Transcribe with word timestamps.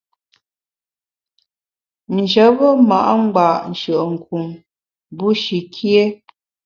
Njebe 2.15 2.67
ma’ 2.89 2.99
ngba’ 3.21 3.47
nshùe’nkun 3.71 4.45
bushi 5.17 5.59
kié. 5.73 6.03